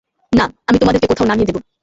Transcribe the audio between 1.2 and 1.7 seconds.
নামিয়ে দেবো।